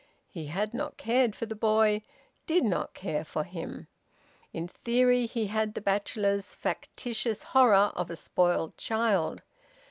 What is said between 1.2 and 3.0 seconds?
for the boy, did not